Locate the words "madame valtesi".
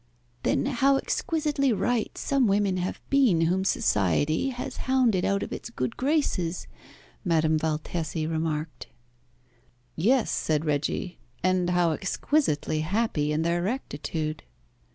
7.23-8.25